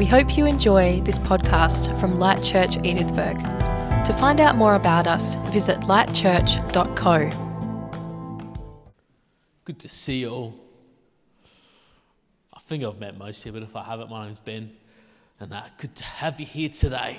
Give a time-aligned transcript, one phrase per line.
[0.00, 3.34] We hope you enjoy this podcast from Light Church Edithburgh.
[4.06, 7.28] To find out more about us, visit lightchurch.co.
[9.66, 10.54] Good to see you all.
[12.54, 14.72] I think I've met most of you, but if I haven't, my name's Ben,
[15.38, 17.18] and uh, good to have you here today.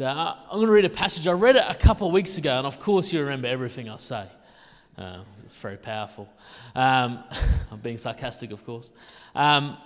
[0.00, 1.26] Uh, I'm going to read a passage.
[1.26, 3.98] I read it a couple of weeks ago, and of course, you remember everything I
[3.98, 4.26] say.
[4.96, 6.30] Uh, it's very powerful.
[6.74, 7.22] Um,
[7.70, 8.90] I'm being sarcastic, of course.
[9.34, 9.76] Um,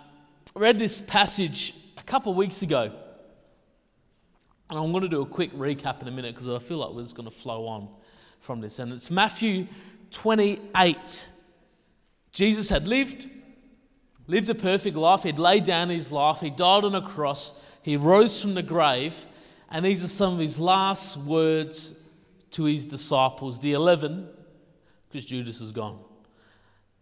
[0.55, 2.92] read this passage a couple of weeks ago,
[4.70, 6.91] and I'm going to do a quick recap in a minute because I feel like
[6.91, 7.88] we're just going to flow on
[8.41, 8.78] from this.
[8.78, 9.66] And it's Matthew
[10.10, 11.28] 28.
[12.32, 13.28] Jesus had lived,
[14.27, 15.24] lived a perfect life.
[15.24, 16.41] He'd laid down his life.
[16.41, 17.52] He died on a cross.
[17.82, 19.27] He rose from the grave.
[19.70, 21.98] And these are some of his last words
[22.52, 24.29] to his disciples, the 11
[25.12, 25.98] because Judas is gone.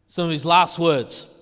[0.09, 1.40] Some of his last words.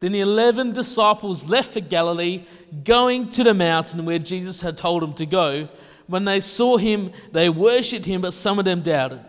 [0.00, 2.44] Then the 11 disciples left for Galilee,
[2.84, 5.68] going to the mountain where Jesus had told them to go.
[6.06, 9.20] When they saw him, they worshipped him, but some of them doubted.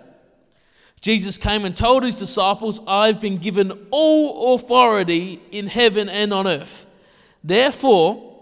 [1.00, 6.48] Jesus came and told his disciples, I've been given all authority in heaven and on
[6.48, 6.86] earth.
[7.44, 8.36] Therefore,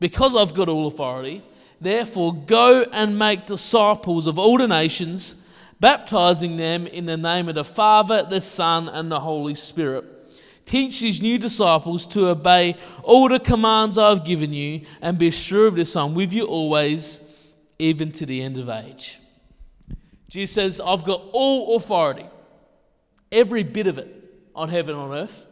[0.00, 1.42] because I've got all authority,
[1.80, 5.44] therefore go and make disciples of all the nations
[5.80, 10.17] baptizing them in the name of the Father, the Son, and the Holy Spirit.
[10.68, 15.66] Teach these new disciples to obey all the commands I've given you, and be sure
[15.66, 17.22] of this I'm with you always,
[17.78, 19.18] even to the end of age.
[20.28, 22.26] Jesus says, I've got all authority,
[23.32, 24.14] every bit of it,
[24.54, 25.46] on heaven and on earth.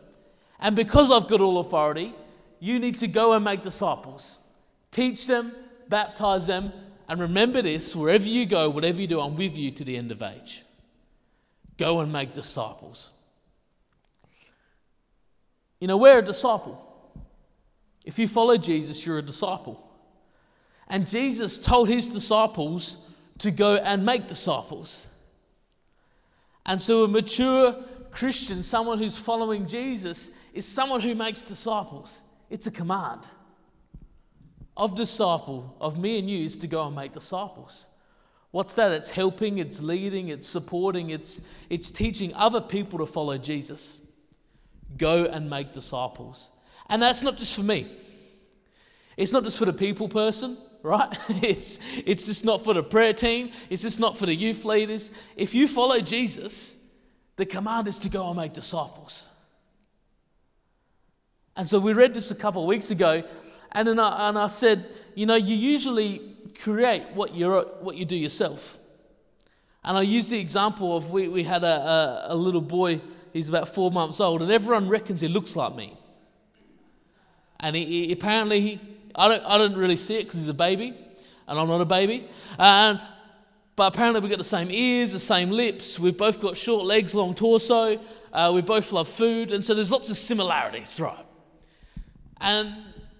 [0.61, 2.15] And because I've got all authority,
[2.61, 4.39] you need to go and make disciples.
[4.91, 5.53] Teach them,
[5.89, 6.75] baptize them,
[7.09, 10.13] and remember this wherever you go, whatever you do, I'm with you to the end
[10.13, 10.63] of age.
[11.79, 13.13] Go and make disciples.
[15.81, 16.83] You know, we're a disciple.
[18.05, 19.83] If you follow Jesus, you're a disciple.
[20.89, 25.07] And Jesus told his disciples to go and make disciples.
[26.65, 27.77] And so, a mature
[28.11, 32.23] Christian, someone who's following Jesus, is someone who makes disciples.
[32.49, 33.29] It's a command
[34.77, 37.87] of disciple, of me and you, is to go and make disciples.
[38.53, 38.93] What's that?
[38.93, 44.06] It's helping, it's leading, it's supporting, it's, it's teaching other people to follow Jesus.
[44.97, 46.51] Go and make disciples.
[46.89, 47.87] And that's not just for me.
[49.17, 51.17] It's not just for the people person, right?
[51.43, 53.51] It's, it's just not for the prayer team.
[53.71, 55.11] It's just not for the youth leaders.
[55.37, 56.83] If you follow Jesus,
[57.37, 59.29] the command is to go and make disciples.
[61.57, 63.25] And so we read this a couple of weeks ago.
[63.73, 66.21] And, then I, and I said, you know, you usually
[66.63, 68.79] create what, you're, what you do yourself.
[69.83, 73.01] And I used the example of we, we had a, a, a little boy,
[73.37, 75.97] he's about four months old, and everyone reckons he looks like me.
[77.61, 78.81] And he, he apparently, he,
[79.15, 80.95] I, don't, I don't really see it because he's a baby,
[81.49, 82.29] and I'm not a baby.
[83.77, 87.15] But apparently, we've got the same ears, the same lips, we've both got short legs,
[87.15, 88.01] long torso,
[88.33, 91.27] uh, we both love food, and so there's lots of similarities, right?
[92.41, 92.75] And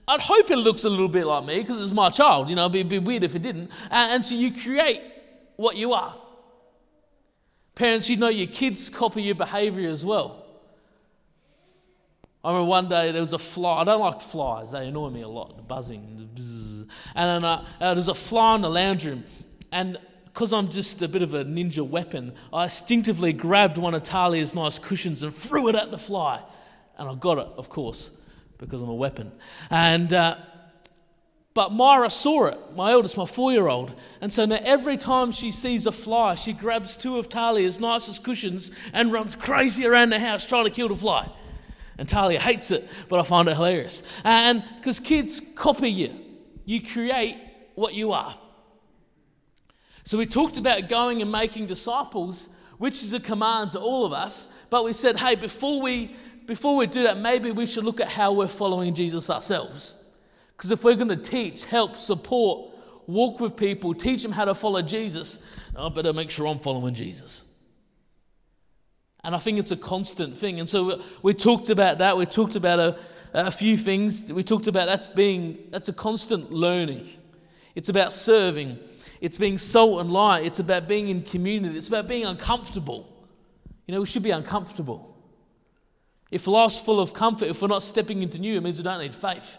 [0.09, 2.49] I'd hope it looks a little bit like me because it's my child.
[2.49, 3.71] You know, it'd be, it'd be weird if it didn't.
[3.91, 5.03] And, and, so you create
[5.57, 6.15] what you are.
[7.77, 10.45] Parents, you know your kids copy your behavior as well.
[12.43, 13.83] I remember one day there was a fly.
[13.83, 16.29] I don't like flies, they annoy me a lot, the buzzing.
[16.35, 19.23] The and then, uh, uh, there's a fly in the lounge room.
[19.71, 24.03] And because I'm just a bit of a ninja weapon, I instinctively grabbed one of
[24.03, 26.43] Talia's nice cushions and threw it at the fly.
[26.99, 28.11] And I got it, of course
[28.59, 29.33] because I'm a weapon.
[29.71, 30.37] And uh,
[31.57, 35.87] but Myra saw it, my eldest, my four-year-old, and so now every time she sees
[35.87, 40.45] a fly, she grabs two of Talia's nicest cushions and runs crazy around the house
[40.45, 41.27] trying to kill the fly.
[41.97, 44.03] And Talia hates it, but I find it hilarious.
[44.23, 46.15] And because kids copy you,
[46.67, 47.39] you create
[47.75, 48.39] what you are.
[50.05, 54.13] So we talked about going and making disciples, which is a command to all of
[54.13, 54.49] us.
[54.69, 58.09] But we said, hey, before we before we do that, maybe we should look at
[58.09, 60.03] how we're following Jesus ourselves.
[60.57, 62.71] Because if we're going to teach, help, support,
[63.07, 65.39] walk with people, teach them how to follow Jesus,
[65.77, 67.45] I better make sure I'm following Jesus.
[69.23, 70.61] And I think it's a constant thing.
[70.61, 72.17] And so we talked about that.
[72.17, 72.99] We talked about a,
[73.35, 74.33] a few things.
[74.33, 77.11] We talked about that's being that's a constant learning.
[77.75, 78.79] It's about serving.
[79.21, 80.47] It's being salt and light.
[80.47, 81.77] It's about being in community.
[81.77, 83.13] It's about being uncomfortable.
[83.87, 85.17] You know, we should be uncomfortable.
[86.31, 89.01] If life's full of comfort, if we're not stepping into new, it means we don't
[89.01, 89.59] need faith.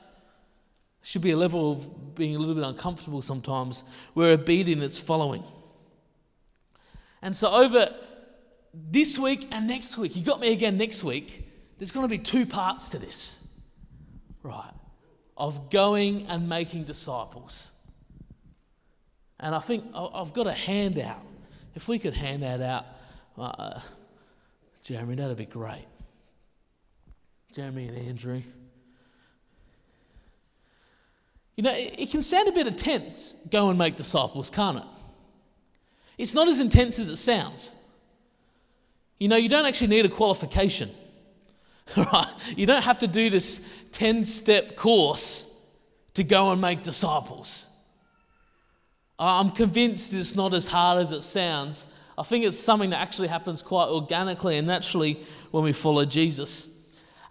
[1.08, 5.42] Should be a level of being a little bit uncomfortable sometimes where is following.
[7.22, 7.96] And so, over
[8.74, 12.18] this week and next week, you got me again next week, there's going to be
[12.18, 13.42] two parts to this.
[14.44, 14.74] Right.
[15.38, 17.72] of going and making disciples.
[19.40, 21.22] And I think I've got a handout.
[21.74, 22.86] If we could hand that out,
[23.38, 23.80] uh,
[24.84, 25.88] Jeremy, that'd be great.
[27.54, 28.42] Jeremy and Andrew.
[31.58, 34.84] You know, it can sound a bit intense, go and make disciples, can't it?
[36.18, 37.74] It's not as intense as it sounds.
[39.20, 40.90] You know, you don't actually need a qualification.
[41.96, 42.28] Right?
[42.58, 45.58] You don't have to do this 10 step course
[46.16, 47.66] to go and make disciples.
[49.18, 51.88] I'm convinced it's not as hard as it sounds.
[52.18, 56.70] I think it's something that actually happens quite organically and naturally when we follow Jesus.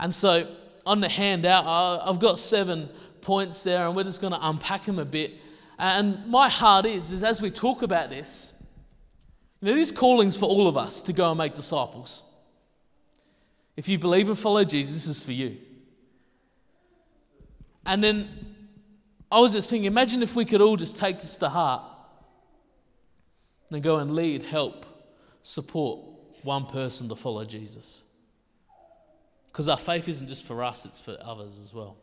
[0.00, 0.50] And so,
[0.86, 2.88] on the handout, I've got seven
[3.26, 5.32] points there, and we're just going to unpack them a bit.
[5.78, 8.54] And my heart is, is as we talk about this,
[9.60, 12.22] you know, this calling's for all of us to go and make disciples.
[13.76, 15.58] If you believe and follow Jesus, this is for you.
[17.84, 18.28] And then
[19.30, 21.82] I was just thinking, imagine if we could all just take this to heart
[23.70, 24.86] and go and lead, help,
[25.42, 26.00] support
[26.44, 28.04] one person to follow Jesus.
[29.50, 31.96] Because our faith isn't just for us, it's for others as well.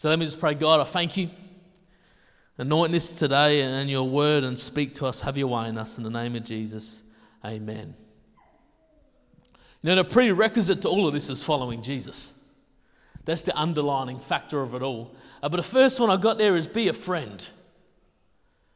[0.00, 1.28] So let me just pray, God, I thank you.
[2.56, 5.20] Anoint this today and your word and speak to us.
[5.20, 7.02] Have your way in us in the name of Jesus.
[7.44, 7.94] Amen.
[9.82, 12.32] You know, the prerequisite to all of this is following Jesus.
[13.26, 15.14] That's the underlining factor of it all.
[15.42, 17.46] Uh, but the first one I got there is be a friend.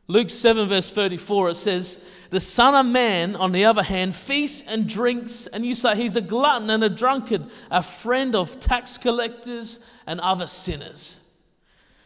[0.07, 4.69] Luke 7, verse 34, it says, The Son of Man, on the other hand, feasts
[4.69, 8.99] and drinks, and you say he's a glutton and a drunkard, a friend of tax
[8.99, 11.21] collectors and other sinners.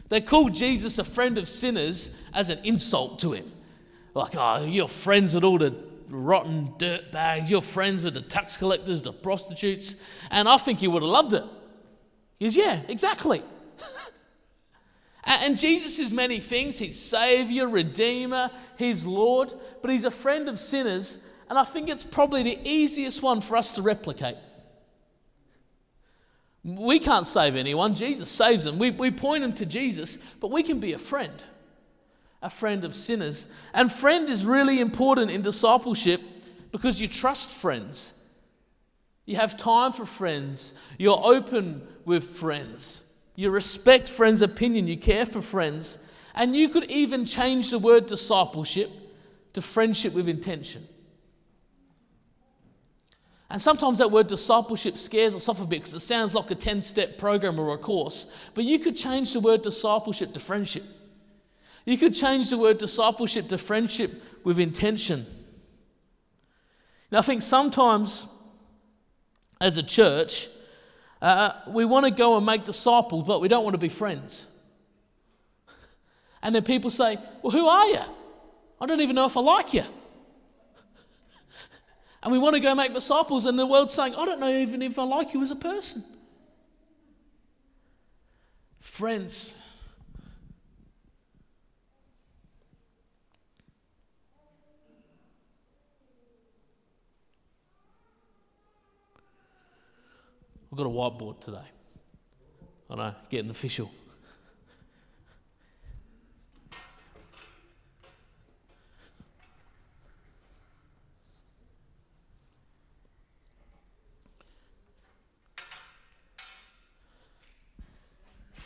[0.09, 3.51] They called Jesus a friend of sinners as an insult to him.
[4.13, 5.75] Like, oh, you're friends with all the
[6.09, 9.95] rotten dirt bags, you're friends with the tax collectors, the prostitutes.
[10.31, 11.43] And I think he would have loved it.
[12.41, 13.43] Goes, Yeah, exactly.
[15.23, 16.79] and Jesus is many things.
[16.79, 21.19] He's Savior, Redeemer, He's Lord, but He's a friend of sinners.
[21.49, 24.37] And I think it's probably the easiest one for us to replicate.
[26.63, 28.79] We can't save anyone, Jesus saves them.
[28.79, 31.43] We, we point them to Jesus, but we can be a friend,
[32.41, 33.47] a friend of sinners.
[33.73, 36.21] And friend is really important in discipleship
[36.71, 38.13] because you trust friends.
[39.25, 40.73] You have time for friends.
[40.97, 43.03] You're open with friends.
[43.35, 44.87] You respect friends' opinion.
[44.87, 45.99] You care for friends.
[46.35, 48.89] And you could even change the word discipleship
[49.53, 50.87] to friendship with intention.
[53.49, 56.55] And sometimes that word discipleship scares us off a bit because it sounds like a
[56.55, 58.27] 10 step program or a course.
[58.53, 60.83] But you could change the word discipleship to friendship.
[61.85, 64.11] You could change the word discipleship to friendship
[64.43, 65.25] with intention.
[67.11, 68.27] Now, I think sometimes
[69.59, 70.47] as a church,
[71.21, 74.47] uh, we want to go and make disciples, but we don't want to be friends.
[76.43, 78.01] And then people say, Well, who are you?
[78.79, 79.83] I don't even know if I like you.
[82.21, 84.81] And we want to go make disciples, and the world's saying, I don't know even
[84.81, 86.03] if I like you as a person.
[88.79, 89.59] Friends,
[100.69, 101.65] We've got a whiteboard today.
[102.89, 103.91] I know, getting official.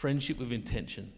[0.03, 1.13] Friendship with intention.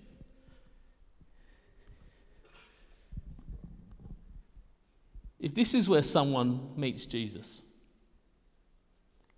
[5.39, 7.63] If this is where someone meets Jesus,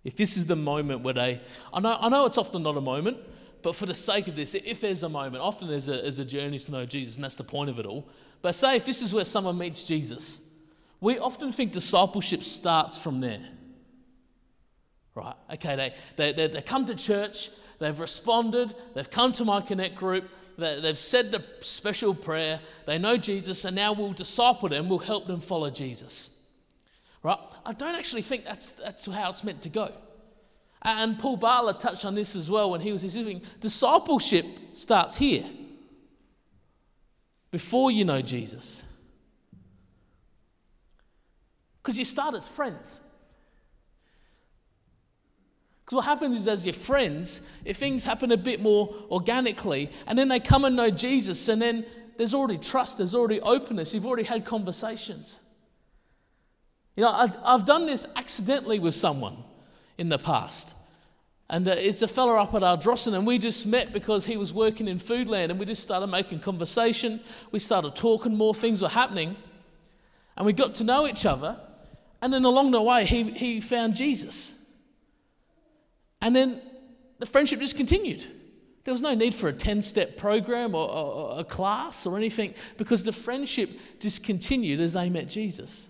[0.04, 1.40] if this is the moment where they,
[1.72, 3.16] I know, I know it's often not a moment,
[3.62, 6.26] but for the sake of this, if there's a moment, often there's a, there's a
[6.26, 8.06] journey to know Jesus, and that's the point of it all.
[8.42, 10.42] But say if this is where someone meets Jesus,
[11.00, 13.40] we often think discipleship starts from there.
[15.18, 15.34] Right?
[15.54, 19.96] Okay, they, they, they, they come to church, they've responded, they've come to my Connect
[19.96, 24.88] group, they, they've said the special prayer, they know Jesus, and now we'll disciple them,
[24.88, 26.30] we'll help them follow Jesus.
[27.24, 27.38] Right?
[27.66, 29.92] I don't actually think that's, that's how it's meant to go.
[30.82, 33.42] And Paul Bartlett touched on this as well when he was giving.
[33.58, 35.44] Discipleship starts here,
[37.50, 38.84] before you know Jesus.
[41.82, 43.00] Because you start as friends.
[45.88, 50.18] Because what happens is, as your friends, if things happen a bit more organically, and
[50.18, 51.86] then they come and know Jesus, and then
[52.18, 55.40] there's already trust, there's already openness, you've already had conversations.
[56.94, 59.38] You know, I've, I've done this accidentally with someone
[59.96, 60.74] in the past.
[61.48, 64.52] And uh, it's a fella up at Ardrossan, and we just met because he was
[64.52, 67.18] working in Foodland, and we just started making conversation.
[67.50, 69.36] We started talking more, things were happening,
[70.36, 71.58] and we got to know each other.
[72.20, 74.52] And then along the way, he, he found Jesus.
[76.20, 76.60] And then
[77.18, 78.24] the friendship just continued.
[78.84, 83.04] There was no need for a 10 step program or, a class or anything because
[83.04, 83.70] the friendship
[84.00, 85.88] just continued as they met Jesus.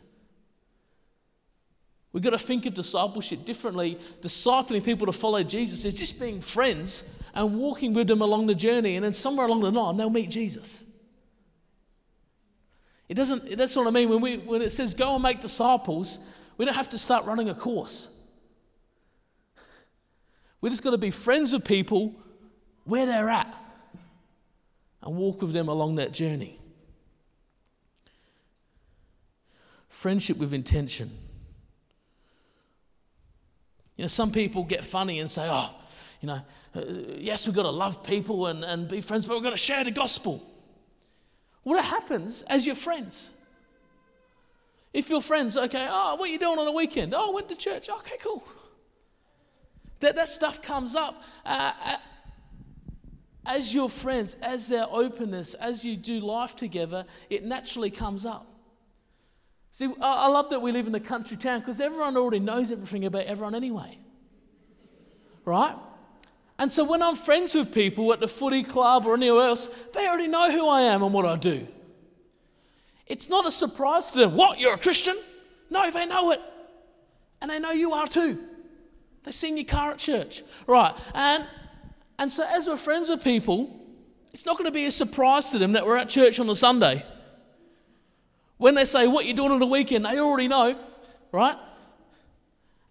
[2.13, 3.99] We've got to think of discipleship differently.
[4.21, 7.05] Discipling people to follow Jesus is just being friends
[7.35, 10.31] and walking with them along the journey, and then somewhere along the line, they'll meet
[10.31, 10.85] Jesus.
[13.09, 14.09] It doesn't, that's what I mean.
[14.09, 16.19] When, we, when it says go and make disciples,
[16.57, 18.09] we don't have to start running a course.
[20.61, 22.15] We just got to be friends with people
[22.85, 23.55] where they're at
[25.03, 26.59] and walk with them along that journey.
[29.89, 31.11] Friendship with intention.
[33.97, 35.71] You know, some people get funny and say, oh,
[36.21, 36.41] you know,
[36.75, 36.83] uh,
[37.19, 39.85] yes, we've got to love people and, and be friends, but we've got to share
[39.85, 40.45] the gospel.
[41.63, 43.31] What it happens as your friends?
[44.93, 47.15] If your friends, okay, oh, what are you doing on the weekend?
[47.15, 47.89] Oh, I went to church.
[47.91, 48.43] Okay, cool.
[50.01, 51.23] That, that stuff comes up.
[51.45, 51.97] Uh, uh,
[53.47, 58.47] as your friends, as their openness, as you do life together, it naturally comes up.
[59.71, 63.05] See, I love that we live in a country town because everyone already knows everything
[63.05, 63.99] about everyone anyway.
[65.45, 65.75] Right?
[66.59, 70.07] And so when I'm friends with people at the footy club or anywhere else, they
[70.07, 71.67] already know who I am and what I do.
[73.07, 74.35] It's not a surprise to them.
[74.35, 74.59] What?
[74.59, 75.17] You're a Christian?
[75.71, 76.41] No, they know it.
[77.41, 78.39] And they know you are too.
[79.25, 80.43] They've seen your car at church.
[80.67, 80.95] Right.
[81.15, 81.45] And,
[82.19, 83.75] and so as we're friends with people,
[84.33, 86.55] it's not going to be a surprise to them that we're at church on a
[86.55, 87.05] Sunday.
[88.57, 90.05] When they say, What you doing on the weekend?
[90.05, 90.79] they already know,
[91.33, 91.57] right?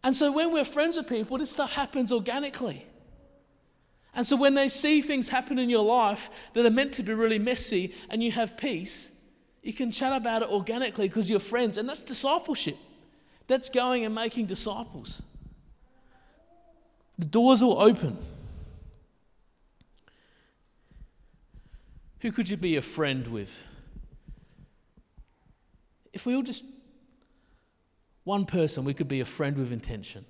[0.04, 2.86] And so when we're friends with people, this stuff happens organically.
[4.14, 7.14] And so when they see things happen in your life that are meant to be
[7.14, 9.12] really messy and you have peace,
[9.62, 11.78] you can chat about it organically because you're friends.
[11.78, 12.78] And that's discipleship.
[13.48, 15.22] That's going and making disciples.
[17.18, 18.18] The doors will open.
[22.20, 23.64] Who could you be a friend with?
[26.14, 26.64] If we all just,
[28.24, 30.26] one person, we could be a friend with intention.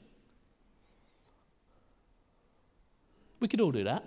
[3.39, 4.03] We could all do that.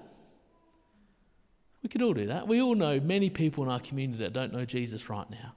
[1.82, 2.46] We could all do that.
[2.46, 5.54] We all know many people in our community that don't know Jesus right now.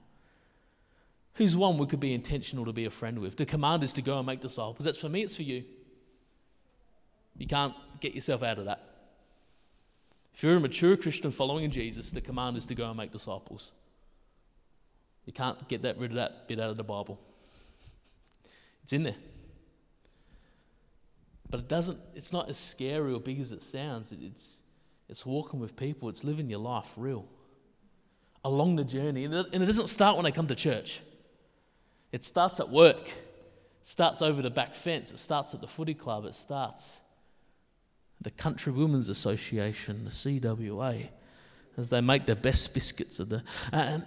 [1.34, 3.36] Who's one we could be intentional to be a friend with?
[3.36, 4.84] The command is to go and make disciples.
[4.84, 5.64] That's for me, it's for you.
[7.36, 8.80] You can't get yourself out of that.
[10.34, 13.72] If you're a mature Christian following Jesus, the command is to go and make disciples.
[15.26, 17.20] You can't get that rid of that bit out of the Bible.
[18.82, 19.16] It's in there.
[21.50, 24.12] But it doesn't, it's not as scary or big as it sounds.
[24.12, 24.60] it's,
[25.08, 27.26] it's walking with people, it's living your life real
[28.44, 29.24] along the journey.
[29.24, 31.00] And it, and it doesn't start when they come to church,
[32.12, 33.14] it starts at work, it
[33.82, 37.00] starts over the back fence, it starts at the footy club, it starts
[38.24, 41.08] the Country Women's Association, the CWA,
[41.76, 43.44] as they make the best biscuits of the.
[43.70, 44.04] And,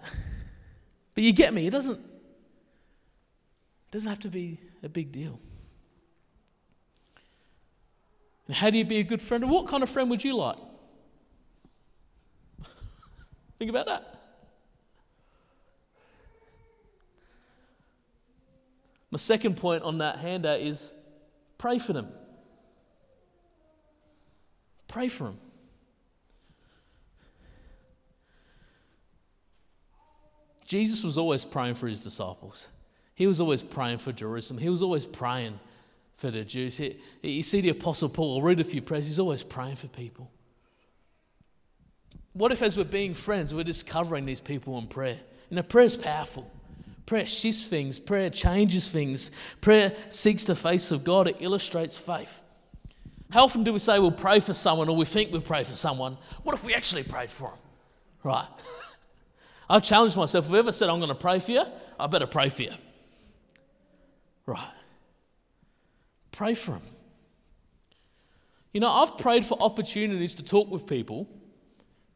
[1.14, 5.40] but you get me, it doesn't, it doesn't have to be a big deal.
[8.48, 9.50] And how do you be a good friend?
[9.50, 10.58] what kind of friend would you like?
[13.60, 14.16] Think about that.
[19.12, 20.92] My second point on that handout is
[21.58, 22.08] pray for them.
[24.88, 25.40] Pray for them.
[30.66, 32.68] Jesus was always praying for his disciples.
[33.16, 34.62] He was always praying for Jerusalem.
[34.62, 35.60] He was always praying
[36.18, 36.78] for the Jews.
[36.78, 39.88] He, you see the Apostle Paul, I'll read a few prayers, he's always praying for
[39.88, 40.30] people.
[42.34, 45.18] What if, as we're being friends, we're just covering these people in prayer?
[45.50, 46.52] You know, prayer is powerful.
[47.08, 52.44] Prayer shifts things, prayer changes things, prayer seeks the face of God, it illustrates faith.
[53.30, 55.74] How often do we say we'll pray for someone or we think we'll pray for
[55.74, 56.18] someone?
[56.44, 57.60] What if we actually prayed for them?
[58.24, 58.48] Right.
[59.70, 61.64] I've challenged myself if ever said I'm going to pray for you,
[62.00, 62.72] I better pray for you.
[64.46, 64.72] Right.
[66.32, 66.84] Pray for them.
[68.72, 71.28] You know, I've prayed for opportunities to talk with people,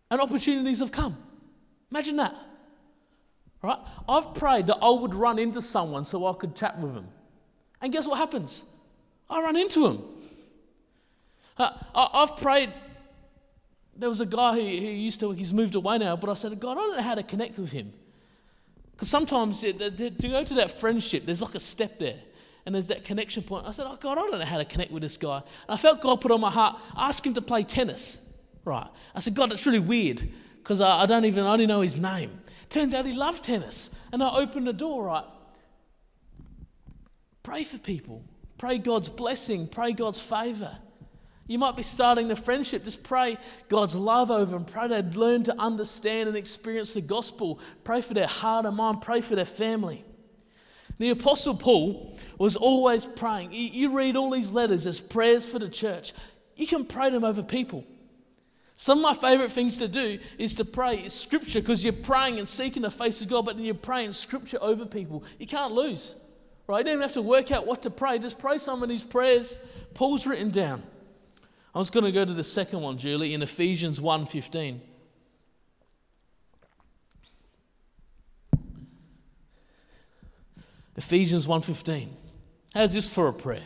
[0.10, 1.18] and opportunities have come.
[1.90, 2.36] Imagine that.
[3.62, 3.80] Right?
[4.08, 7.08] I've prayed that I would run into someone so I could chat with them.
[7.82, 8.64] And guess what happens?
[9.30, 10.04] I run into them.
[11.62, 12.72] Uh, I've prayed.
[13.96, 16.60] There was a guy who, who used to, he's moved away now, but I said,
[16.60, 17.94] God, I don't know how to connect with him.
[18.94, 19.72] Because sometimes to
[20.22, 22.20] go to that friendship, there's like a step there.
[22.66, 23.66] And there's that connection point.
[23.66, 25.38] I said, Oh, God, I don't know how to connect with this guy.
[25.38, 28.22] And I felt God put on my heart, ask him to play tennis.
[28.64, 28.88] Right.
[29.16, 31.98] I said, God, that's really weird because I, I don't even, I only know his
[31.98, 32.40] name.
[32.70, 33.90] Turns out he loved tennis.
[34.14, 35.26] And I opened the door, right?
[37.42, 38.24] Pray for people.
[38.60, 39.68] Pray God's blessing.
[39.68, 40.78] Pray God's favor.
[41.48, 42.84] You might be starting the friendship.
[42.84, 44.66] Just pray God's love over them.
[44.66, 47.60] Pray they'd learn to understand and experience the gospel.
[47.84, 49.02] Pray for their heart and mind.
[49.02, 50.06] Pray for their family.
[50.98, 53.52] The Apostle Paul was always praying.
[53.52, 56.14] You read all these letters as prayers for the church.
[56.56, 57.86] You can pray them over people.
[58.76, 62.48] Some of my favorite things to do is to pray scripture because you're praying and
[62.48, 65.24] seeking the face of God, but then you're praying scripture over people.
[65.38, 66.16] You can't lose,
[66.68, 66.80] right?
[66.80, 68.18] You don't even have to work out what to pray.
[68.20, 69.60] Just pray some of these prayers
[69.94, 70.82] Paul's written down.
[71.74, 74.80] I was going to go to the second one, Julie, in Ephesians 1.15.
[80.98, 82.10] Ephesians 1.15.
[82.74, 83.64] How's this for a prayer?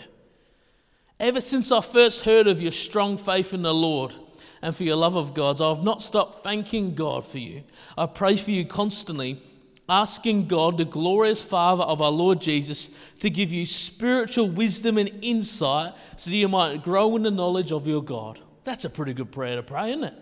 [1.20, 4.16] Ever since I first heard of your strong faith in the Lord
[4.62, 7.64] and for your love of God, I have not stopped thanking God for you.
[7.98, 9.42] I pray for you constantly,
[9.88, 12.90] asking God, the glorious Father of our Lord Jesus,
[13.20, 17.72] to give you spiritual wisdom and insight so that you might grow in the knowledge
[17.72, 18.40] of your God.
[18.64, 20.14] That's a pretty good prayer to pray, isn't it?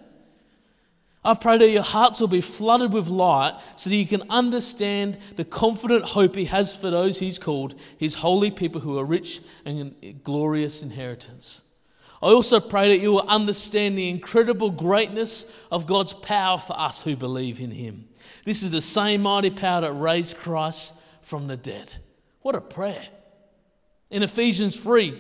[1.26, 5.18] I pray that your hearts will be flooded with light so that you can understand
[5.38, 9.40] the confident hope He has for those He's called, His holy people who are rich
[9.64, 11.62] and glorious inheritance.
[12.24, 17.02] I also pray that you will understand the incredible greatness of God's power for us
[17.02, 18.08] who believe in Him.
[18.46, 21.94] This is the same mighty power that raised Christ from the dead.
[22.42, 23.04] What a prayer.
[24.10, 25.20] In Ephesians 3,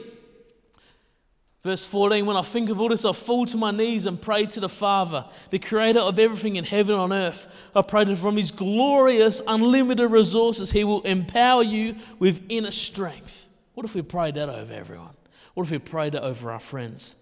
[1.61, 4.45] Verse 14, when I think of all this, I fall to my knees and pray
[4.47, 7.47] to the Father, the creator of everything in heaven and on earth.
[7.73, 13.47] I pray that from his glorious, unlimited resources, he will empower you with inner strength.
[13.75, 15.15] What if we prayed that over everyone?
[15.53, 17.15] What if we prayed that over our friends?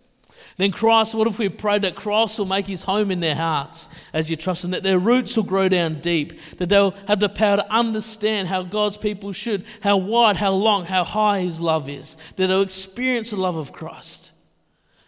[0.57, 3.89] Then Christ, what if we prayed that Christ will make his home in their hearts
[4.13, 7.29] as you trust and that their roots will grow down deep, that they'll have the
[7.29, 11.89] power to understand how God's people should, how wide, how long, how high his love
[11.89, 14.31] is, that they'll experience the love of Christ.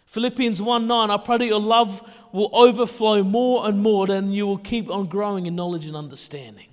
[0.06, 4.46] Philippians 1 9, I pray that your love will overflow more and more, and you
[4.46, 6.68] will keep on growing in knowledge and understanding.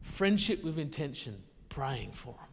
[0.00, 2.51] Friendship with intention, praying for them.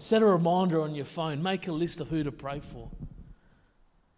[0.00, 2.88] Set a reminder on your phone, make a list of who to pray for.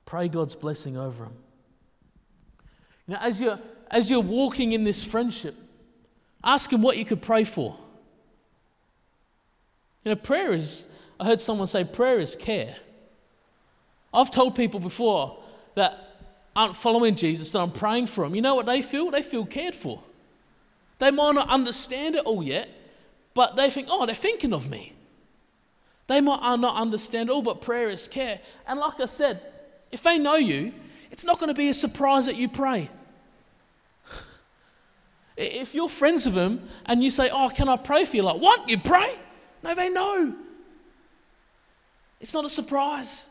[0.05, 1.33] Pray God's blessing over them.
[3.09, 3.59] You know, as you're,
[3.91, 5.57] as you're walking in this friendship,
[6.45, 7.77] ask Him what you could pray for.
[10.05, 10.87] You know, prayer is,
[11.19, 12.77] I heard someone say, prayer is care.
[14.15, 15.37] I've told people before
[15.75, 15.99] that
[16.55, 18.37] aren't following Jesus that I'm praying for them.
[18.37, 19.11] You know what they feel?
[19.11, 20.01] They feel cared for.
[21.01, 22.69] They might not understand it all yet,
[23.35, 24.93] but they think, oh, they're thinking of me.
[26.07, 28.41] They might not understand all, but prayer is care.
[28.67, 29.41] And like I said,
[29.91, 30.73] if they know you,
[31.11, 32.91] it's not going to be a surprise that you pray.
[35.37, 38.23] if you're friends with them and you say, oh, can I pray for you?
[38.23, 38.69] Like, what?
[38.69, 39.17] You pray?
[39.63, 40.35] No, they know.
[42.21, 43.27] It's not a surprise.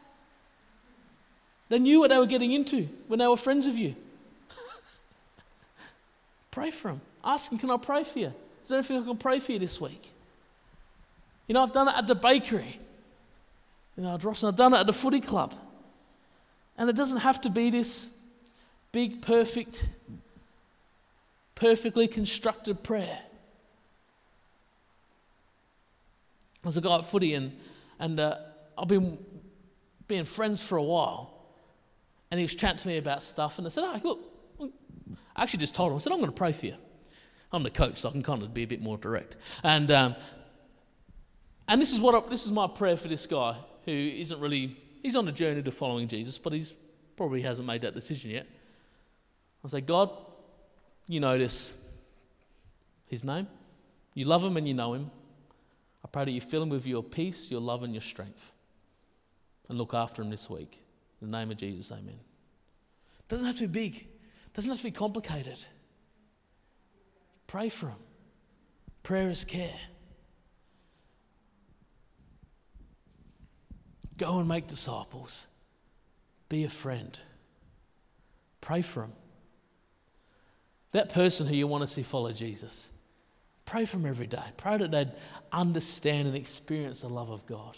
[1.69, 3.95] They knew what they were getting into when they were friends of you.
[6.51, 7.01] pray for them.
[7.23, 8.33] Ask them, Can I pray for you?
[8.61, 10.11] Is there anything I can pray for you this week?
[11.51, 12.79] You know, I've done it at the bakery.
[13.97, 15.53] You know, Dross, I've done it at the footy club.
[16.77, 18.09] And it doesn't have to be this
[18.93, 19.85] big, perfect,
[21.53, 23.19] perfectly constructed prayer.
[26.63, 27.51] There's a guy at footy, and,
[27.99, 28.37] and uh,
[28.77, 29.17] I've been
[30.07, 31.33] being friends for a while
[32.31, 33.57] and he was chatting to me about stuff.
[33.57, 33.99] And I said, oh,
[34.57, 34.71] look,
[35.35, 36.75] I actually just told him, I said, I'm going to pray for you.
[37.51, 39.35] I'm the coach, so I can kind of be a bit more direct.
[39.63, 40.15] And, um,
[41.71, 43.55] and this, is what I, this is my prayer for this guy
[43.85, 46.73] who isn't really, he's on a journey to following Jesus, but he's
[47.15, 48.45] probably hasn't made that decision yet.
[49.63, 50.11] I say, God,
[51.07, 51.73] you know this,
[53.07, 53.47] his name.
[54.15, 55.09] You love him and you know him.
[56.03, 58.51] I pray that you fill him with your peace, your love, and your strength.
[59.69, 60.83] And look after him this week.
[61.21, 62.19] In the name of Jesus, amen.
[63.29, 64.07] Doesn't have to be big,
[64.53, 65.59] doesn't have to be complicated.
[67.47, 67.99] Pray for him.
[69.03, 69.79] Prayer is care.
[74.21, 75.47] Go and make disciples.
[76.47, 77.19] Be a friend.
[78.61, 79.13] Pray for them.
[80.91, 82.91] That person who you want to see follow Jesus,
[83.65, 84.43] pray for them every day.
[84.57, 85.11] Pray that they'd
[85.51, 87.77] understand and experience the love of God.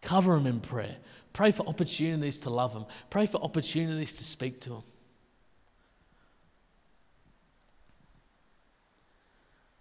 [0.00, 0.96] Cover them in prayer.
[1.34, 2.86] Pray for opportunities to love them.
[3.10, 4.82] Pray for opportunities to speak to them.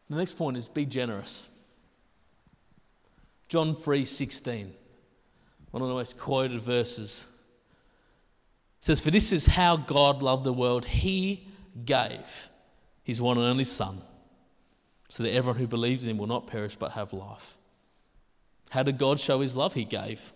[0.09, 1.47] The next point is be generous.
[3.47, 4.73] John 3:16.
[5.71, 7.25] One of the most quoted verses.
[8.79, 10.85] It says, For this is how God loved the world.
[10.85, 11.47] He
[11.85, 12.49] gave
[13.03, 14.01] his one and only Son,
[15.09, 17.57] so that everyone who believes in him will not perish but have life.
[18.69, 19.73] How did God show his love?
[19.73, 20.33] He gave.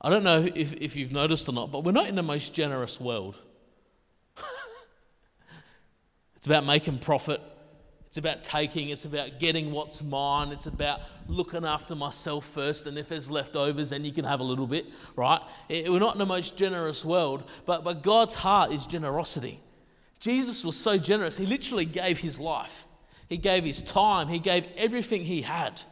[0.00, 2.52] I don't know if, if you've noticed or not, but we're not in the most
[2.52, 3.38] generous world.
[6.36, 7.40] it's about making profit,
[8.14, 12.96] it's about taking, it's about getting what's mine, it's about looking after myself first, and
[12.96, 15.40] if there's leftovers, then you can have a little bit, right?
[15.68, 19.58] We're not in the most generous world, but, but God's heart is generosity.
[20.20, 22.86] Jesus was so generous, he literally gave his life,
[23.28, 25.82] he gave his time, he gave everything he had.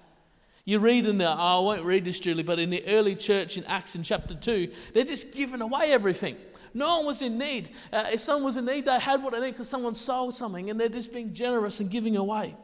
[0.64, 3.58] You read in the, oh, I won't read this, Julie, but in the early church
[3.58, 6.36] in Acts in chapter 2, they're just giving away everything.
[6.74, 7.70] No one was in need.
[7.92, 10.70] Uh, if someone was in need, they had what they need because someone sold something
[10.70, 12.56] and they're just being generous and giving away.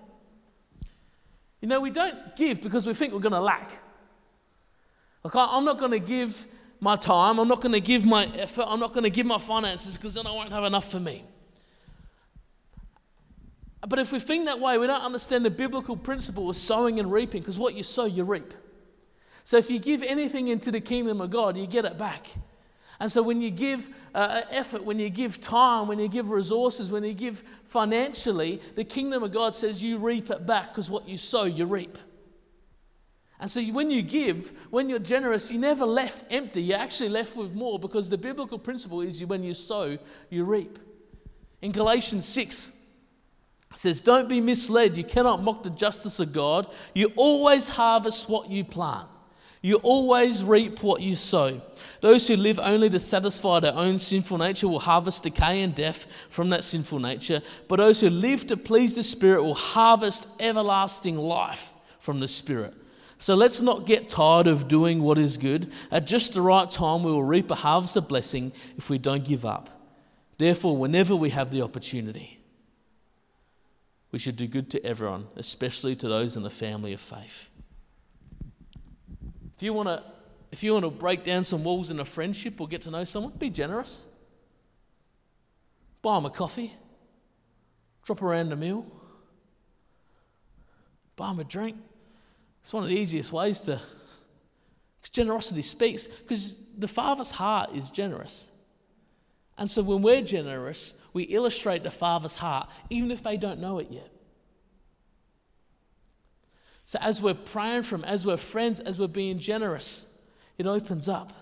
[1.61, 3.73] You know, we don't give because we think we're going to lack.
[5.25, 6.47] Like, I'm not going to give
[6.81, 9.39] my time, I'm not going to give my effort, I'm not going to give my
[9.39, 11.25] finances because then I won't have enough for me.
[13.87, 17.11] But if we think that way, we don't understand the biblical principle of sowing and
[17.11, 18.55] reaping because what you sow, you reap.
[19.45, 22.29] So if you give anything into the kingdom of God, you get it back.
[23.01, 26.91] And so when you give uh, effort, when you give time, when you give resources,
[26.91, 31.09] when you give financially, the kingdom of God says you reap it back because what
[31.09, 31.97] you sow, you reap.
[33.41, 36.61] And so when you give, when you're generous, you never left empty.
[36.61, 39.97] You're actually left with more because the biblical principle is when you sow,
[40.29, 40.81] you reap.
[41.63, 42.73] In Galatians 6,
[43.71, 44.97] it says, Don't be misled.
[44.97, 46.73] You cannot mock the justice of God.
[46.95, 49.09] You always harvest what you plant.
[49.61, 51.61] You always reap what you sow.
[52.01, 56.07] Those who live only to satisfy their own sinful nature will harvest decay and death
[56.31, 61.17] from that sinful nature, but those who live to please the Spirit will harvest everlasting
[61.17, 62.75] life from the Spirit.
[63.19, 65.73] So let's not get tired of doing what is good.
[65.91, 69.25] At just the right time, we will reap a harvest of blessing if we don't
[69.25, 69.71] give up.
[70.39, 72.39] Therefore, whenever we have the opportunity,
[74.13, 77.51] we should do good to everyone, especially to those in the family of faith.
[79.59, 80.05] If you want to
[80.53, 83.03] if you want to break down some walls in a friendship or get to know
[83.03, 84.07] someone, be generous.
[86.01, 86.73] Buy them a coffee.
[88.05, 88.87] Drop around a meal.
[91.17, 91.77] Buy them a drink.
[92.63, 93.81] It's one of the easiest ways to.
[95.01, 98.51] Because generosity speaks, because the Father's heart is generous.
[99.59, 103.81] And so when we're generous, we illustrate the Father's heart, even if they don't know
[103.81, 104.09] it yet.
[106.89, 110.07] So as we're praying for them, as we're friends, as we're being generous,
[110.57, 111.35] it opens up.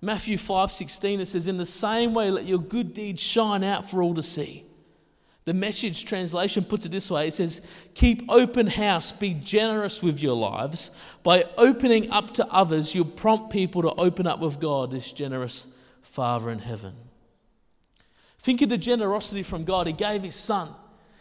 [0.00, 4.02] Matthew 5:16 it says in the same way let your good deeds shine out for
[4.02, 4.64] all to see.
[5.44, 7.60] The message translation puts it this way it says
[7.94, 10.90] keep open house be generous with your lives
[11.22, 15.68] by opening up to others you'll prompt people to open up with God this generous
[16.02, 16.94] father in heaven.
[18.40, 20.74] Think of the generosity from God he gave his son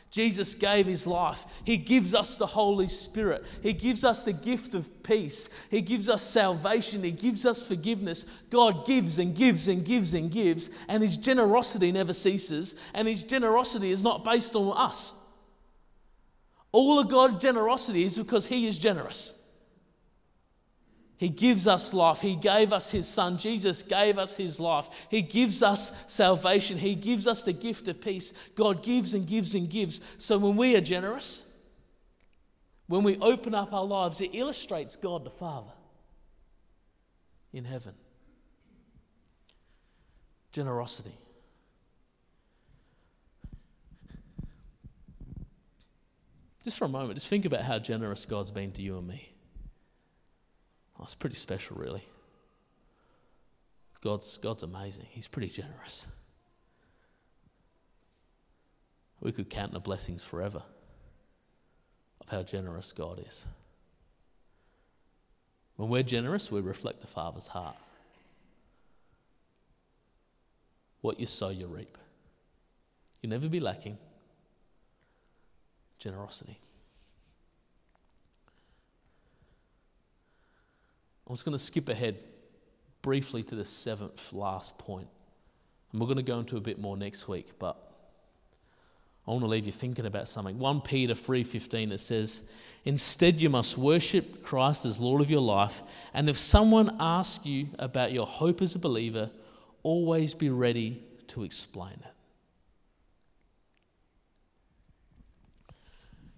[0.10, 1.45] Jesus gave his life.
[1.65, 3.45] He gives us the Holy Spirit.
[3.62, 5.50] He gives us the gift of peace.
[5.69, 7.04] He gives us salvation.
[7.04, 8.26] He gives us forgiveness.
[8.50, 13.24] God gives and gives and gives and gives, and his generosity never ceases, and his
[13.24, 15.13] generosity is not based on us.
[16.72, 19.36] All of God's generosity is because he is generous.
[21.20, 22.22] He gives us life.
[22.22, 23.38] He gave us His Son.
[23.38, 24.88] Jesus gave us His life.
[25.10, 26.78] He gives us salvation.
[26.78, 28.32] He gives us the gift of peace.
[28.56, 30.00] God gives and gives and gives.
[30.18, 31.46] So when we are generous,
[32.88, 35.74] when we open up our lives, it illustrates God the Father
[37.52, 37.96] in heaven.
[40.54, 41.18] Generosity.
[46.64, 49.29] Just for a moment, just think about how generous God's been to you and me.
[51.00, 52.04] Oh, it's pretty special, really.
[54.02, 55.06] God's, God's amazing.
[55.10, 56.08] He's pretty generous.
[59.22, 60.62] We could count the blessings forever
[62.22, 63.46] of how generous God is.
[65.76, 67.76] When we're generous, we reflect the Father's heart.
[71.02, 71.98] What you sow, you reap.
[73.22, 73.98] You'll never be lacking.
[75.98, 76.60] Generosity.
[81.30, 82.18] I was going to skip ahead
[83.04, 85.08] briefly to the seventh last point.
[85.92, 87.78] And we're going to go into a bit more next week, but
[89.28, 90.58] I want to leave you thinking about something.
[90.58, 92.42] 1 Peter 3:15 it says,
[92.84, 95.84] "Instead you must worship Christ as Lord of your life,
[96.15, 99.30] and if someone asks you about your hope as a believer,
[99.84, 102.13] always be ready to explain it."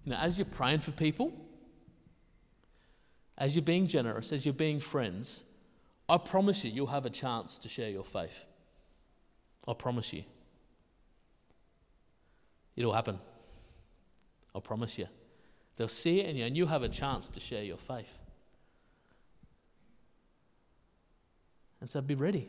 [0.04, 1.32] You know, as you're praying for people,
[3.42, 5.46] as you're being generous, as you're being friends,
[6.08, 8.46] I promise you, you'll have a chance to share your faith.
[9.68, 10.24] I promise you.
[12.76, 13.18] It'll happen.
[14.54, 15.08] I promise you.
[15.76, 18.16] They'll see it in you, and you'll have a chance to share your faith.
[21.80, 22.48] And so be ready.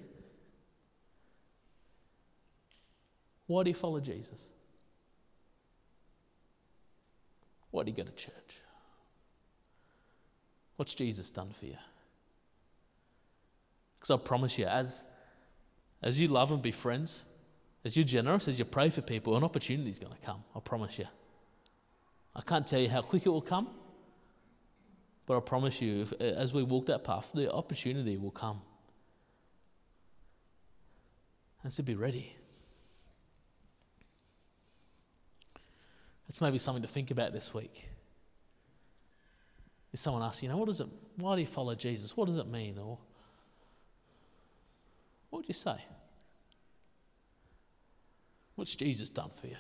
[3.47, 4.51] Why do you follow Jesus?
[7.71, 8.62] Why do you go to church?
[10.83, 11.77] What's Jesus done for you?
[13.95, 15.05] Because I promise you, as,
[16.03, 17.25] as you love and be friends,
[17.85, 20.43] as you're generous, as you pray for people, an opportunity is going to come.
[20.57, 21.05] I promise you.
[22.35, 23.69] I can't tell you how quick it will come,
[25.27, 28.61] but I promise you, if, as we walk that path, the opportunity will come.
[31.63, 32.35] And so be ready.
[36.29, 37.89] It's maybe something to think about this week.
[39.93, 42.17] If someone asks, you know, what does it, why do you follow Jesus?
[42.17, 42.79] What does it mean?
[42.79, 42.99] Or
[45.31, 45.77] what would you say?
[48.55, 49.57] What's Jesus done for you?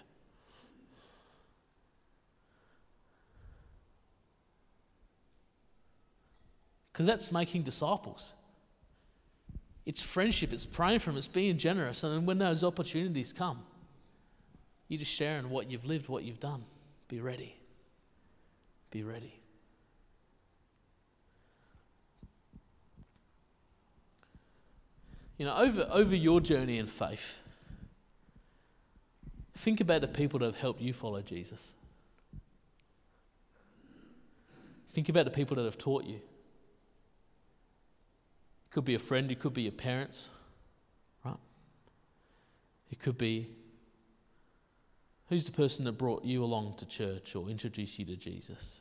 [6.92, 8.34] Because that's making disciples.
[9.86, 12.04] It's friendship, it's praying for them, it's being generous.
[12.04, 13.60] And when those opportunities come,
[14.88, 16.64] you're just sharing what you've lived, what you've done.
[17.08, 17.56] Be ready.
[18.90, 19.41] Be ready.
[25.38, 27.38] You know, over, over your journey in faith,
[29.54, 31.72] think about the people that have helped you follow Jesus.
[34.92, 36.16] Think about the people that have taught you.
[36.16, 36.22] It
[38.70, 40.28] could be a friend, it could be your parents,
[41.24, 41.36] right?
[42.90, 43.48] It could be
[45.28, 48.80] who's the person that brought you along to church or introduced you to Jesus?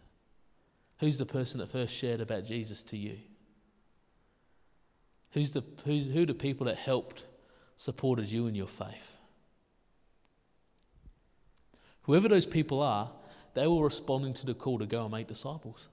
[1.00, 3.18] Who's the person that first shared about Jesus to you?
[5.32, 7.26] Who's the, who's, who the people that helped,
[7.78, 9.18] supported you in your faith?
[12.04, 13.10] Whoever those people are,
[13.54, 15.88] they were responding to the call to go and make disciples.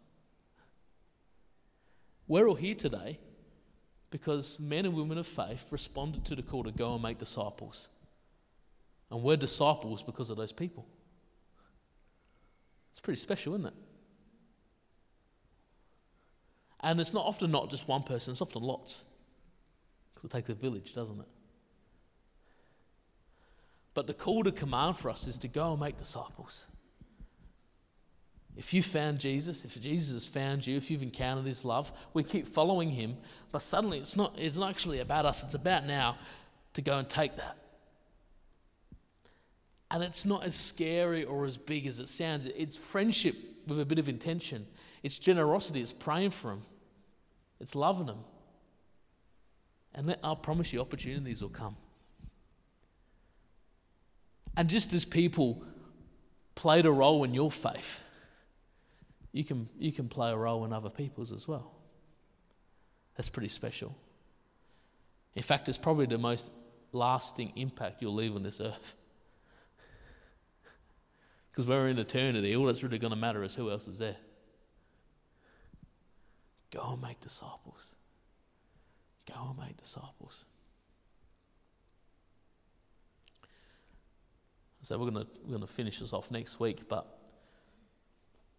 [2.27, 3.19] We're all here today
[4.11, 7.89] because men and women of faith responded to the call to go and make disciples.
[9.11, 10.87] And we're disciples because of those people.
[12.93, 13.75] It's pretty special, isn't it?
[16.81, 19.05] And it's not often not just one person, it's often lots.
[20.19, 21.29] Because it takes a village, doesn't it?
[23.95, 26.67] But the call to command for us is to go and make disciples.
[28.57, 32.25] If you found Jesus, if Jesus has found you, if you've encountered his love, we
[32.25, 33.17] keep following him,
[33.53, 36.19] but suddenly it's not, it's not actually about us, it's about now
[36.75, 37.57] to go and take that.
[39.93, 42.47] And it's not as scary or as big as it sounds.
[42.47, 43.37] It's friendship
[43.69, 44.67] with a bit of intention,
[45.05, 46.63] it's generosity, it's praying for them,
[47.61, 48.25] it's loving them.
[49.99, 51.75] And I'll promise you, opportunities will come.
[54.57, 55.65] And just as people
[56.55, 58.05] played a role in your faith,
[59.33, 61.73] you can, you can play a role in other people's as well.
[63.17, 63.93] That's pretty special.
[65.35, 66.53] In fact, it's probably the most
[66.93, 68.95] lasting impact you'll leave on this earth.
[71.51, 74.15] Because we're in eternity, all that's really going to matter is who else is there.
[76.71, 77.97] Go and make disciples.
[79.29, 80.45] Go and make disciples.
[84.83, 87.19] So we're going to, we're going to finish this off next week, but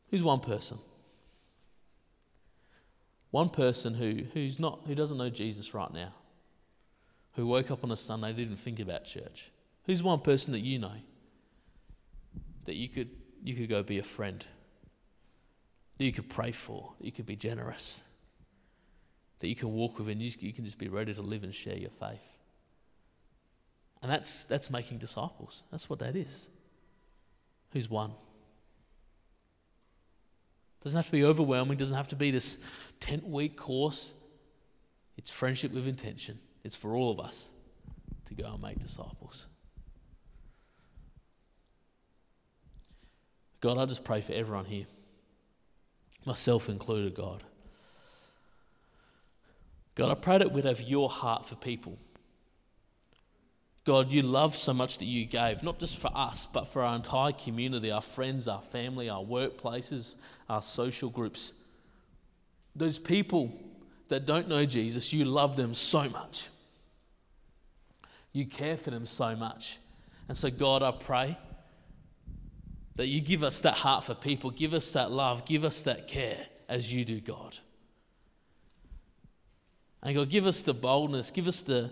[0.10, 0.80] Who's one person?
[3.32, 6.14] One person who, who's not, who doesn't know Jesus right now,
[7.34, 9.52] who woke up on a Sunday didn't think about church.
[9.86, 10.96] Who's one person that you know
[12.66, 13.10] that you could,
[13.44, 14.46] you could go be a friend,
[15.98, 18.02] that you could pray for, that you could be generous,
[19.40, 21.54] that you can walk with, and you, you can just be ready to live and
[21.54, 22.38] share your faith.
[24.02, 25.64] And that's, that's making disciples.
[25.72, 26.50] That's what that is.
[27.72, 28.12] Who's one?
[30.84, 32.60] Doesn't have to be overwhelming, doesn't have to be this
[33.02, 34.14] 10 week course.
[35.18, 36.40] It's friendship with intention.
[36.64, 37.52] It's for all of us
[38.26, 39.48] to go and make disciples.
[43.60, 44.86] God, I just pray for everyone here,
[46.26, 47.44] myself included, God.
[50.00, 51.98] God, I pray that we'd have your heart for people.
[53.84, 56.96] God, you love so much that you gave, not just for us, but for our
[56.96, 60.16] entire community, our friends, our family, our workplaces,
[60.48, 61.52] our social groups.
[62.78, 63.52] Those people
[64.08, 66.48] that don't know Jesus, you love them so much.
[68.32, 69.80] You care for them so much.
[70.30, 71.38] And so, God, I pray
[72.96, 76.08] that you give us that heart for people, give us that love, give us that
[76.08, 77.58] care as you do, God.
[80.04, 81.90] And God, give us the boldness, give us the,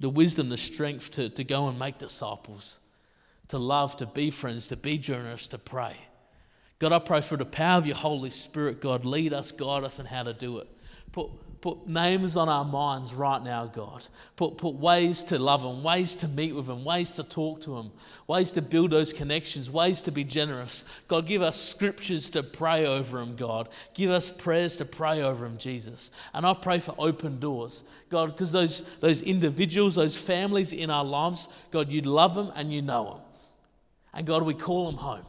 [0.00, 2.78] the wisdom, the strength to, to go and make disciples,
[3.48, 5.96] to love, to be friends, to be generous, to pray.
[6.78, 9.98] God, I pray for the power of your Holy Spirit, God, lead us, guide us
[9.98, 10.68] in how to do it.
[11.12, 11.30] Put,
[11.64, 14.06] put names on our minds right now, God.
[14.36, 17.78] Put, put ways to love Him, ways to meet with Him, ways to talk to
[17.78, 17.90] Him,
[18.26, 20.84] ways to build those connections, ways to be generous.
[21.08, 23.70] God, give us scriptures to pray over Him, God.
[23.94, 26.10] Give us prayers to pray over Him, Jesus.
[26.34, 31.02] And I pray for open doors, God, because those, those individuals, those families in our
[31.02, 33.20] lives, God, you love them and you know them.
[34.12, 35.24] And God, we call them home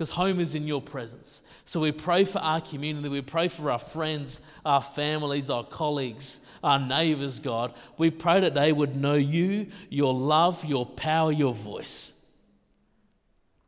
[0.00, 1.42] because home is in your presence.
[1.66, 6.40] So we pray for our community, we pray for our friends, our families, our colleagues,
[6.64, 7.74] our neighbors, God.
[7.98, 12.14] We pray that they would know you, your love, your power, your voice.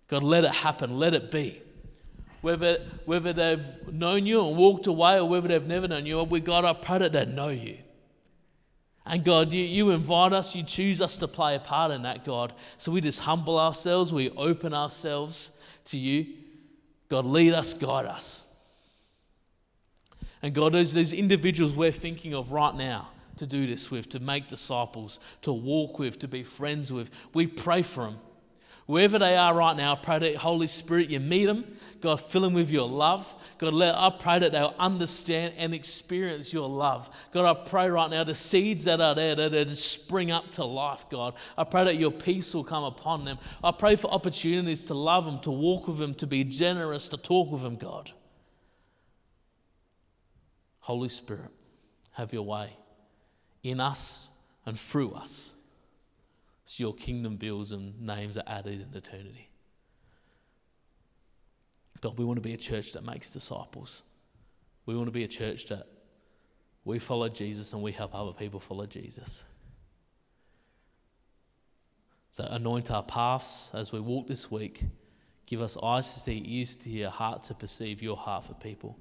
[0.08, 1.60] God, let it happen, let it be.
[2.40, 6.40] Whether, whether they've known you and walked away or whether they've never known you, we,
[6.40, 7.76] God, I pray that they know you.
[9.04, 12.24] And God, you, you invite us, you choose us to play a part in that,
[12.24, 12.54] God.
[12.78, 15.50] So we just humble ourselves, we open ourselves
[15.86, 16.26] to you.
[17.08, 18.44] God, lead us, guide us.
[20.42, 24.20] And God, those, those individuals we're thinking of right now to do this with, to
[24.20, 28.18] make disciples, to walk with, to be friends with, we pray for them.
[28.86, 31.64] Wherever they are right now, I pray that Holy Spirit, you meet them.
[32.00, 33.32] God, fill them with your love.
[33.58, 37.08] God, let, I pray that they'll understand and experience your love.
[37.32, 40.64] God, I pray right now the seeds that are there, that are spring up to
[40.64, 41.34] life, God.
[41.56, 43.38] I pray that your peace will come upon them.
[43.62, 47.16] I pray for opportunities to love them, to walk with them, to be generous, to
[47.16, 48.10] talk with them, God.
[50.80, 51.50] Holy Spirit,
[52.10, 52.76] have your way
[53.62, 54.30] in us
[54.66, 55.52] and through us
[56.78, 59.48] your kingdom builds and names are added in eternity.
[62.00, 64.02] God, we want to be a church that makes disciples.
[64.86, 65.86] We want to be a church that
[66.84, 69.44] we follow Jesus and we help other people follow Jesus.
[72.30, 74.84] So anoint our paths as we walk this week.
[75.46, 78.98] Give us eyes to see, ears to hear, heart to perceive your heart for people.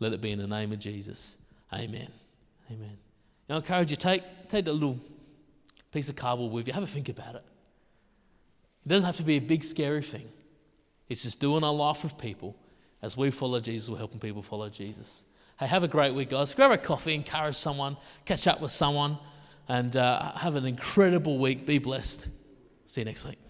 [0.00, 1.36] Let it be in the name of Jesus.
[1.72, 2.08] Amen.
[2.70, 2.96] Amen.
[3.48, 4.98] I encourage you, take, take that little
[5.96, 6.74] piece of cardboard with you.
[6.74, 7.44] Have a think about it.
[8.84, 10.28] It doesn't have to be a big, scary thing.
[11.08, 12.54] It's just doing our life with people
[13.02, 15.24] as we follow Jesus, we're helping people follow Jesus.
[15.58, 16.54] Hey, have a great week, guys.
[16.54, 19.16] Grab a coffee, encourage someone, catch up with someone,
[19.68, 21.64] and uh, have an incredible week.
[21.64, 22.28] Be blessed.
[22.86, 23.45] See you next week.